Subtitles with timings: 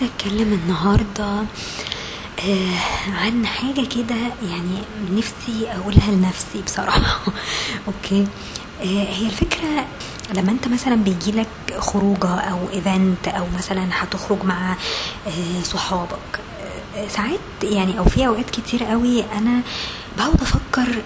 [0.00, 1.44] عايزة أتكلم النهاردة
[2.48, 2.78] آه
[3.12, 4.16] عن حاجة كده
[4.50, 4.78] يعني
[5.12, 7.20] نفسي أقولها لنفسي بصراحة.
[7.88, 8.26] okay؟
[8.80, 9.86] آه هي الفكرة
[10.34, 11.48] لما أنت مثلا بيجيلك
[11.78, 14.72] خروجة أو event أو مثلا هتخرج مع
[15.26, 16.40] آه صحابك
[17.08, 19.62] ساعات يعني أو في أوقات كتير قوي أنا
[20.18, 21.02] بقعد أفكر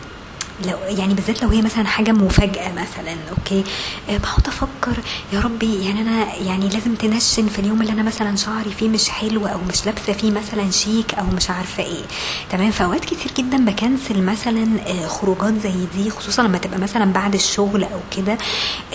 [0.67, 3.65] لو يعني بالذات لو هي مثلا حاجة مفاجأة مثلا okay؟
[4.11, 4.97] أه بقعد أفكر
[5.33, 9.09] يا ربي يعني أنا يعني لازم tension في اليوم اللي أنا مثلا شعري فيه مش
[9.09, 12.03] حلو أو مش لابسة فيه مثلا شيك أو مش عارفة إيه.
[12.51, 16.79] تمام؟ في اوقات كتير جدا ب cancel مثلا آه خروجات زي دي خصوصا لما تبقى
[16.79, 18.39] مثلا بعد الشغل أو كده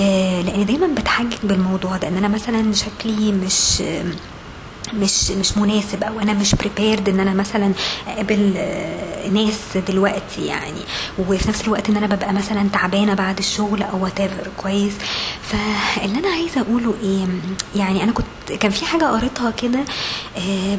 [0.01, 4.03] آه لأن دايما بتحجج بالموضوع ده إن أنا مثلا شكلي مش آه
[4.93, 7.71] مش مش مناسب أو أنا مش prepared إن أنا مثلا
[8.07, 8.53] أقابل
[9.33, 10.79] ناس دلوقتي يعني.
[11.19, 14.19] وفي نفس الوقت إن أنا ببقى مثلا تعبانة بعد الشغل أو what
[14.57, 14.93] كويس.
[15.43, 17.25] فاللي أنا عايزة أقوله إيه
[17.75, 18.25] يعني أنا كنت
[18.59, 19.79] كان في حاجة قريتها كده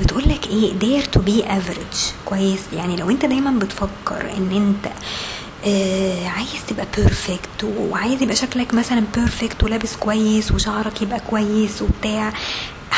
[0.03, 1.99] بتقول لك إيه dare to be average.
[2.25, 2.61] كويس.
[2.77, 4.93] يعني لو أنت دايما بتفكر إن أنت
[5.67, 12.33] آه عايز تبقى perfect وعايز يبقى شكلك مثلا perfect ولابس كويس وشعرك يبقى كويس وبتاع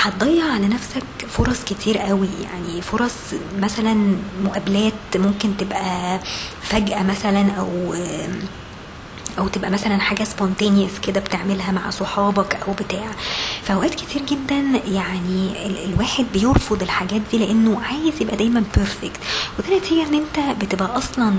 [0.03, 2.29] هتضيع على نفسك فرص كتير قوي.
[2.43, 3.15] يعني فرص
[3.59, 6.21] مثلا مقابلات ممكن تبقى
[6.63, 7.95] فجأة مثلا أو
[9.39, 13.11] أو تبقى مثلا حاجة spontaneous كده بتعملها مع صحابك أو بتاع.
[13.63, 19.21] فأوقات كتير جدا يعني ال الواحد بيرفض الحاجات دي لأنه عايز يبقى دايما perfect
[19.59, 21.35] وده نتيجه إن أنت بتبقى أصلا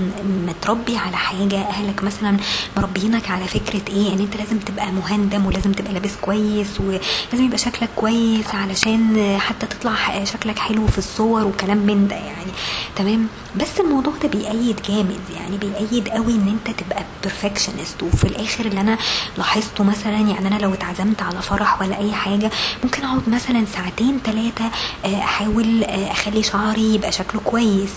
[0.46, 2.36] متربي على حاجة أهلك مثلا
[2.76, 7.58] مربينك على فكرة إيه؟ إن أنت لازم تبقى مهندم ولازم تبقى لابس كويس ولازم يبقى
[7.58, 12.52] شكلك كويس علشان حتى تطلع شكلك حلو في الصور وكلام من ده يعني.
[12.96, 18.24] تمام؟ بس الموضوع ده بيأيد جامد يعني بيأيد قوي إن أنت تبقى perfection perfectionist وفي
[18.24, 18.98] الآخر اللي أنا
[19.38, 22.50] لاحظته مثلا يعني أنا لو اتعزمت على فرح ولا أي حاجة
[22.84, 24.64] ممكن أقعد مثلا ساعتين ثلاثة
[25.04, 27.90] أحاول أخلي شعري يبقى شكله كويس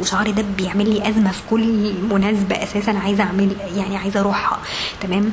[0.00, 4.58] وشعري ده بيعمل لي أزمة في كل مناسبة أساسا عايزة أعمل يعني عايزة أروحها.
[5.00, 5.30] تمام؟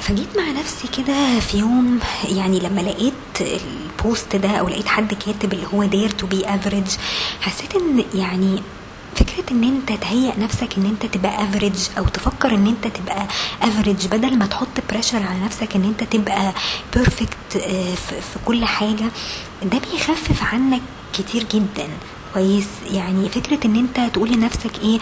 [0.00, 1.98] فجيت مع نفسي كده في يوم
[2.28, 6.44] يعني لما لقيت ال post ده أو لقيت حد كاتب اللي هو dare to be
[6.54, 6.86] average
[7.40, 8.62] حسيت إن يعني
[9.16, 13.26] فكرة إن أنت تهيئ نفسك إن أنت تبقى average أو تفكر إن أنت تبقى
[13.62, 16.52] average بدل ما تحط pressure على نفسك إن أنت تبقى
[16.94, 17.58] perfect
[18.08, 19.04] في كل حاجة
[19.62, 20.80] ده بيخفف عنك
[21.18, 21.88] كتير جدا.
[22.34, 24.98] كويس؟ يعني فكرة إن أنت تقول لنفسك إيه؟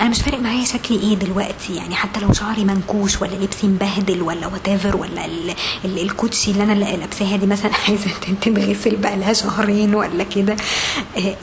[0.00, 4.22] أنا مش فارق معايا شكلي إيه دلوقتي يعني حتى لو شعري منكوش ولا لبسي مبهدل
[4.22, 9.32] ولا whatever ولا ال ال الكوتشي اللي أنا لابساها دي مثلا عايزة تتغسل بقى لها
[9.32, 10.56] شهرين ولا كده.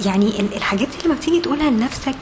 [0.06, 2.16] يعني الحاجات دي لما بتيجي تقولها لنفسك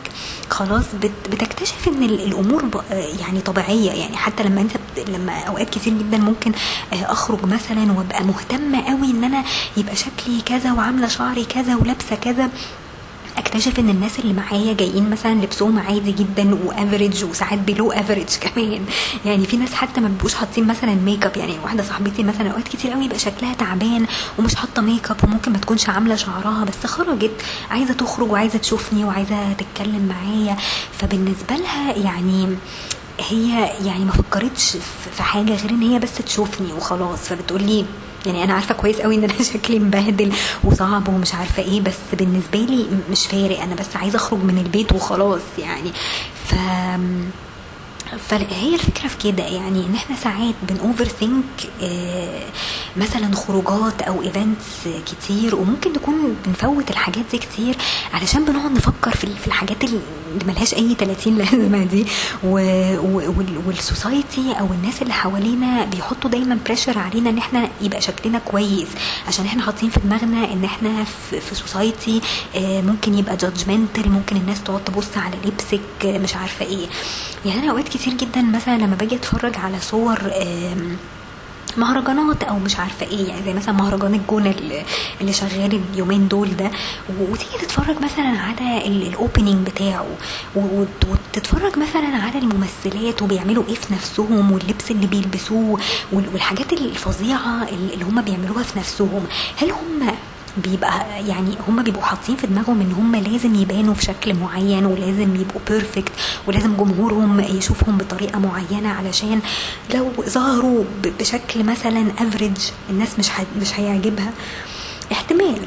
[0.50, 3.92] خلاص بت بتكتشف إن الأمور يعني طبيعية.
[3.92, 4.72] يعني حتى لما أنت
[5.10, 6.52] لما أوقات كتير جدا ممكن
[6.94, 9.44] أخرج مثلا وأبقى مهتمة قوي إن أنا
[9.78, 12.50] يبقى شكلي كذا وعاملة شعري كذا ولابسة كذا.
[13.38, 18.28] اكتشف إن الناس اللي معايا جايين مثلا لبسهم عادي جدا و average وساعات below average
[18.44, 18.86] كمان.
[19.26, 22.68] يعني في ناس حتى ما بيبقوش حاطين مثلا make up يعني واحدة صاحبتي مثلا أوقات
[22.68, 24.06] كتير قوي يبقى شكلها تعبان
[24.40, 27.32] ومش حاطة make up وممكن ما تكونش عاملة شعرها بس خرجت
[27.72, 30.58] عايزة تخرج وعايزة تشوفني وعايزة تتكلم معايا.
[31.00, 32.48] فبالنسبة لها يعني
[33.30, 34.78] هي يعني ما فكرتش
[35.16, 37.20] في حاجة غير إن هي بس تشوفني وخلاص.
[37.20, 37.86] فبتقول لي
[38.26, 40.34] يعني أنا عارفة كويس قوي إن أنا شكلي مبهدل
[40.64, 43.60] وصعب ومش عارفة إيه بس بالنسبة لي مش فارق.
[43.62, 45.92] أنا بس عايزة أخرج من البيت وخلاص يعني.
[46.46, 46.56] ف
[48.20, 49.44] فهي الفكرة في كده.
[49.44, 51.44] يعني إن إحنا ساعات بن overthink
[52.98, 54.66] مثلا خروجات أو events
[55.06, 57.76] كتير وممكن نكون بنفوت الحاجات دي كتير
[58.14, 60.00] علشان بنقعد نفكر في الحاجات اللي
[60.48, 62.06] ملهاش أي 30 لازمة دي.
[63.68, 68.88] وال society أو الناس اللي حوالينا بيحطوا دايما pressure علينا إن إحنا يبقى شكلنا كويس
[69.28, 72.22] عشان إحنا حاطين في دماغنا إن إحنا في society
[72.58, 76.88] ممكن يبقى judgmental ممكن الناس تقعد تبص على لبسك مش عارفة إيه.
[77.46, 80.20] يعني أنا أوقات كتير جدا مثلا لما باجي أتفرج على صور
[81.78, 84.56] مهرجانات أو مش عارفة إيه يعني زي مثلا مهرجان الجونة
[85.22, 86.72] اللي شغال اليومين دول ده.
[87.20, 90.08] وتيجي تتفرج مثلا على ال opening بتاعه.
[90.56, 95.80] وتتفرج مثلا على الممثلات وبيعملوا إيه في نفسهم واللبس اللي بيلبسوه
[96.12, 99.26] والحاجات الفظيعة اللي هم بيعملوها في نفسهم.
[99.62, 100.12] هل هم
[100.58, 105.36] بيبقى يعني هم بيبقوا حاطين في دماغهم إن هم لازم يبانوا في شكل معين ولازم
[105.36, 106.12] يبقوا perfect
[106.48, 109.40] ولازم جمهورهم يشوفهم بطريقة معينة علشان
[109.94, 110.84] لو ظهروا
[111.20, 112.58] بشكل مثلا average
[112.90, 113.28] الناس مش
[113.62, 114.32] مش هيعجبها.
[115.12, 115.60] احتمال.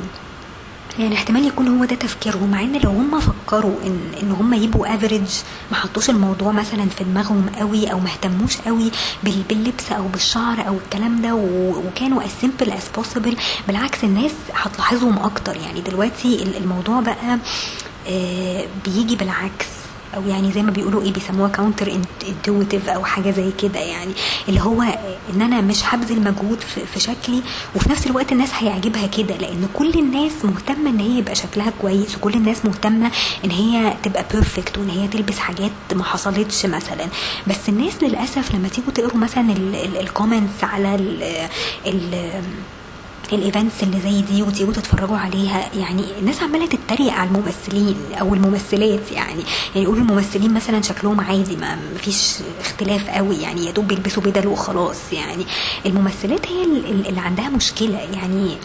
[0.98, 4.94] يعني احتمال يكون هو ده تفكيرهم مع إن لو هم فكروا إن إن هم يبقوا
[4.94, 5.22] average
[5.70, 8.90] ما حطوش الموضوع مثلا في دماغهم قوي أو ما اهتموش قوي
[9.24, 13.34] بال- باللبس أو بالشعر أو الكلام ده وكانوا as simple as possible
[13.66, 15.56] بالعكس الناس هتلاحظهم أكتر.
[15.56, 17.38] يعني دلوقتي ال- الموضوع بقى
[18.08, 19.66] آه، بيجي بالعكس.
[20.16, 24.12] أو يعني زي ما بيقولوا إيه بيسموها counterintuitive أو حاجة زي كده يعني.
[24.48, 24.82] اللي هو
[25.34, 27.42] إن أنا مش هبذل مجهود في, شكلي
[27.76, 29.36] وفي نفس الوقت الناس هيعجبها كده.
[29.36, 33.10] لأن كل الناس مهتمة إن هي يبقى شكلها كويس وكل الناس مهتمة
[33.44, 37.06] إن هي تبقى perfect وإن هي تلبس حاجات ما حصلتش مثلا.
[37.46, 39.54] بس الناس للأسف لما تيجوا تقروا مثلا
[40.00, 41.22] ال comments على ال
[41.86, 42.30] ال
[43.32, 48.34] ال events اللي زي دي وتيجوا تتفرجوا عليها يعني الناس عمالة تتريق على الممثلين أو
[48.34, 49.42] الممثلات يعني.
[49.74, 54.46] يعني يقولوا الممثلين مثلا شكلهم عادي ما فيش اختلاف قوي يعني يا دوب بيلبسوا بدل
[54.46, 55.46] وخلاص يعني.
[55.86, 58.56] الممثلات هي ال- اللي عندها مشكلة يعني.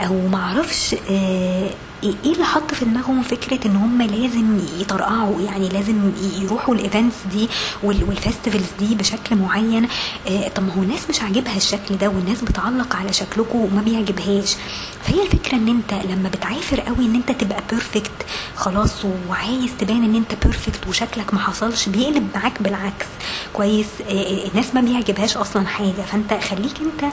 [0.00, 1.70] أو ما أعرفش آه،
[2.02, 7.16] إيه اللي حط في دماغهم فكرة إن هم لازم يطرقعوا يعني لازم يروحوا ال events
[7.32, 7.48] دي
[7.82, 9.88] وال- وال festivals دي بشكل معين؟
[10.28, 14.56] آه، طب ما هو الناس مش عاجبها الشكل ده والناس بتعلق على شكلكم وما بيعجبهاش.
[15.04, 18.10] فهي الفكرة إن أنت لما بتعافر قوي إن أنت تبقى perfect
[18.56, 18.92] خلاص
[19.28, 23.06] وعايز تبان إن أنت perfect وشكلك ما حصلش بيقلب معاك بالعكس.
[23.52, 26.02] كويس آه، الناس ما بيعجبهاش أصلا حاجة.
[26.12, 27.12] فأنت خليك أنت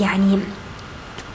[0.00, 0.38] يعني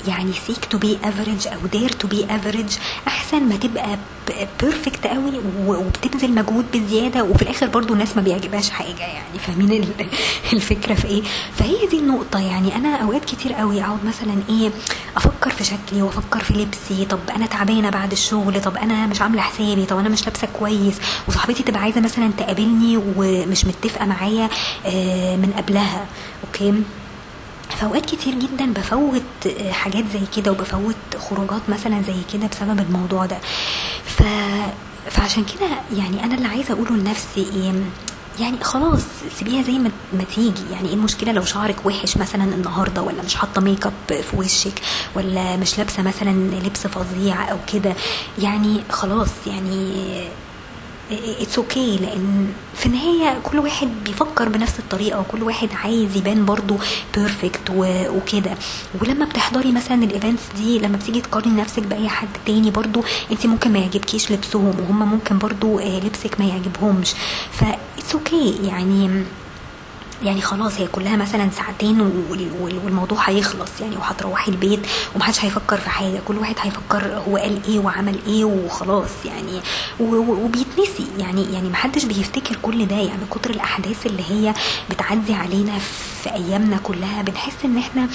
[0.08, 2.78] يعني seek to be average أو dare to be average
[3.08, 3.98] أحسن ما تبقى
[4.62, 5.32] perfect قوي
[5.68, 9.40] وبتبذل مجهود بزيادة وفي الآخر برضو الناس ما بيعجبهاش حاجة يعني.
[9.48, 10.06] فاهمين ال-
[10.54, 11.22] الفكرة في إيه؟
[11.56, 12.76] فهي دي النقطة يعني.
[12.76, 14.72] أنا أوقات كتير قوي أقعد مثلا إيه
[15.18, 17.06] أفكر في شكلي وأفكر في لبسي.
[17.06, 20.96] طب أنا تعبانة بعد الشغل طب أنا مش عاملة حسابي طب أنا مش لابسة كويس.
[21.28, 24.50] وصاحبتي تبقى عايزة مثلا تقابلني ومش متفقة معايا
[24.86, 26.06] آه، من قبلها.
[26.48, 26.74] أوكي؟
[27.70, 30.96] فأوقات كتير جدا بفوت حاجات زي كده وبفوت
[31.30, 33.38] خروجات مثلا زي كده بسبب الموضوع ده.
[34.06, 34.24] ف
[35.12, 35.68] فعشان كده
[35.98, 37.74] يعني أنا اللي عايزة أقوله لنفسي إيه
[38.40, 39.02] يعني خلاص
[39.38, 40.64] سيبيها زي ما ما تيجي.
[40.72, 43.94] يعني إيه المشكلة لو شعرك وحش مثلا النهارده ولا مش حاطة make up
[44.32, 44.82] في وشك
[45.16, 46.32] ولا مش لابسة مثلا
[46.66, 47.94] لبس فظيع أو كده؟
[48.40, 49.94] يعني خلاص يعني
[51.12, 56.76] it's okay لأن في النهاية كل واحد بيفكر بنفس الطريقة وكل واحد عايز يبان برضو
[57.16, 58.52] perfect وكده.
[59.02, 63.46] ولما بتحضري مثلا ال events دي لما بتيجي تقارني نفسك بأي حد تاني برضو انت
[63.46, 67.14] ممكن ما يعجبكيش لبسهم وهم ممكن برضو آه، لبسك ما يعجبهمش.
[67.52, 67.64] ف
[67.98, 69.24] it's okay يعني
[70.24, 74.80] يعني خلاص هي كلها مثلا ساعتين وال- وال- والموضوع هيخلص يعني وهتروحي البيت
[75.16, 79.62] ومحدش هيفكر في حاجة كل واحد هيفكر هو قال إيه وعمل إيه وخلاص يعني.
[80.00, 84.54] وبيتنسي يعني يعني محدش بيفتكر كل ده يعني كتر الأحداث اللي هي
[84.90, 88.08] بتعدي علينا في أيامنا كلها بنحس إن إحنا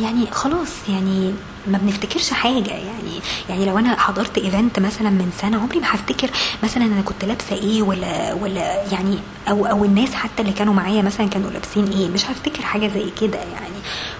[0.00, 1.34] يعني خلاص يعني
[1.66, 2.70] ما بنفتكرش حاجة.
[2.70, 6.30] يعني يعني لو أنا حضرت event مثلا من سنة عمري ما هفتكر
[6.64, 9.18] مثلا أنا كنت لابسة إيه ولا ولا يعني
[9.50, 12.08] أو أو الناس حتى اللي كانوا معايا مثلا كانوا لابسين إيه.
[12.08, 13.74] مش هفتكر حاجة زي كده يعني.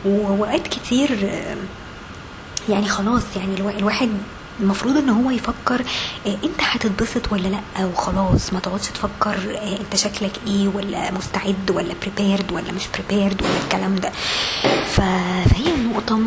[0.05, 1.31] وأوقات كتير
[2.69, 4.09] يعني خلاص يعني الوا- الواحد
[4.63, 5.81] المفروض إن هو يفكر
[6.27, 11.71] آه، إنت هتتبسط ولا لأ؟ وخلاص ما تقعدش تفكر آه، إنت شكلك إيه؟ ولا مستعد
[11.71, 14.13] ولا prepared ولا مش prepared ولا الكلام ده.
[14.87, 16.21] فهي النقطة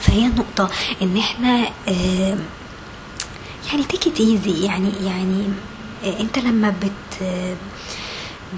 [0.00, 0.70] فهي النقطة
[1.02, 2.38] إن إحنا آه،
[3.70, 5.44] يعني take it easy يعني يعني
[6.20, 7.24] إنت لما بت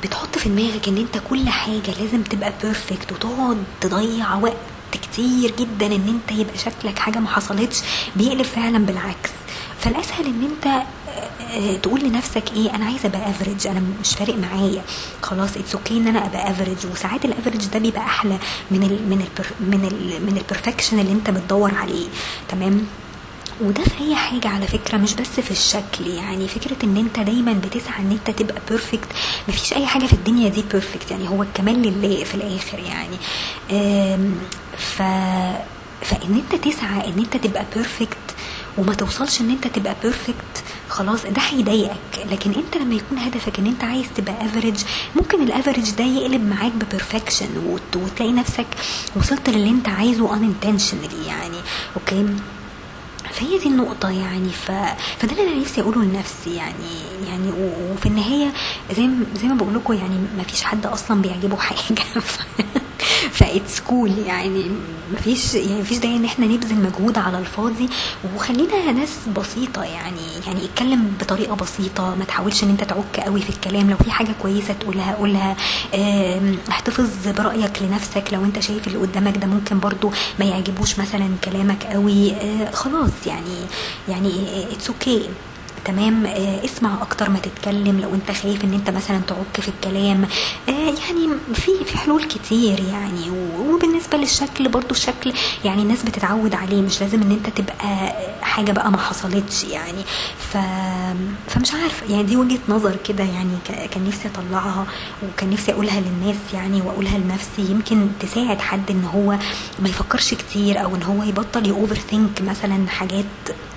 [0.03, 4.57] بتحط في دماغك إن إنت كل حاجة لازم تبقى perfect وتقعد تضيع وقت
[5.13, 7.81] كتير جدا إن أنت يبقى شكلك حاجة ما حصلتش
[8.17, 9.31] بيقلب فعلا بالعكس.
[9.81, 10.83] فالأسهل إن أنت آه،
[11.53, 14.83] آه، تقول لنفسك إيه أنا عايزة أبقى average أنا مش فارق معايا.
[15.23, 18.39] خلاص it's okay إن أنا أبقى average وساعات ال average ده بيبقى أحلى
[18.71, 22.07] من ال من ال من ال من ال perfection اللي أنت بتدور عليه.
[22.49, 22.87] تمام؟
[23.63, 27.53] وده في اي حاجة على فكرة مش بس في الشكل يعني فكرة إن أنت دايما
[27.53, 29.09] بتسعى إن أنت تبقى perfect
[29.49, 33.17] مفيش أي حاجة في الدنيا دي perfect يعني هو الكمال لله في الآخر يعني.
[34.79, 35.03] ف
[36.03, 38.17] فإن أنت تسعى إن أنت تبقى perfect
[38.79, 42.27] وما توصلش إن أنت تبقى perfect خلاص ده هيضايقك.
[42.31, 44.75] لكن أنت لما يكون هدفك إن أنت عايز تبقى average
[45.17, 48.67] ممكن ال average ده يقلب معاك ب perfection وت- وتلاقي نفسك
[49.17, 51.57] وصلت للي أنت عايزه unintentionally يعني
[51.97, 52.27] okay
[53.33, 54.71] فهي دي النقطة يعني ف...
[55.19, 56.93] فده اللي أنا نفسي أقوله لنفسي يعني
[57.29, 57.93] يعني و...
[57.93, 58.53] وفي النهاية
[58.97, 62.03] زي ما زي ما بقول لكم يعني ما فيش حد أصلا بيعجبه حاجة.
[63.43, 63.45] ف...
[63.45, 63.53] ف...
[63.53, 64.65] ف it's cool يعني
[65.13, 67.89] مفيش يعني مفيش داعي إن إحنا نبذل مجهود على الفاضي.
[68.35, 72.15] وخلينا ناس بسيطة يعني يعني اتكلم بطريقة بسيطة.
[72.15, 73.91] ما تحاولش إن أنت تعك قوي في الكلام.
[73.91, 75.57] لو في حاجة كويسة تقولها قولها.
[76.71, 78.25] احتفظ برأيك لنفسك.
[78.33, 82.33] لو أنت شايف اللي قدامك ده ممكن برضو ما يعجبوش مثلا كلامك قوي.
[82.33, 83.57] آه، خلاص يعني
[84.09, 84.33] يعني
[84.73, 85.23] it's okay
[85.85, 90.25] تمام؟ آه، اسمع أكتر ما تتكلم لو أنت خايف إن أنت مثلا تعك في الكلام.
[90.69, 95.33] آه، يعني في في حلول كتير يعني وبالنسبة للشكل برضو الشكل
[95.65, 98.13] يعني الناس بتتعود عليه مش لازم إن أنت تبقى
[98.43, 100.03] حاجة بقى ما حصلتش يعني.
[100.39, 100.57] ف
[101.49, 103.51] فمش عارفه يعني دي وجهة نظر كده يعني
[103.91, 104.87] كان نفسي أطلعها
[105.23, 107.63] وكان نفسي أقولها للناس يعني وأقولها لنفسي.
[107.71, 109.39] يمكن تساعد حد إن هو
[109.79, 113.25] ما يفكرش كتير أو إن هو يبطل يوفر ثينك مثلا حاجات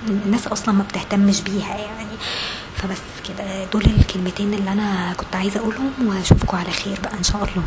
[0.07, 2.17] الناس أصلا ما بتهتمش بيها يعني
[2.75, 7.43] فبس كده دول الكلمتين اللي أنا كنت عايزة أقولهم واشوفكم على خير بقى إن شاء
[7.43, 7.65] الله.